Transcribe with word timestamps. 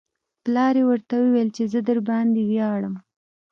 پلار 0.43 0.73
یې 0.79 0.83
ورته 0.89 1.15
وویل 1.19 1.49
چې 1.55 1.63
زه 1.71 1.79
درباندې 1.89 2.41
ویاړم 2.49 2.95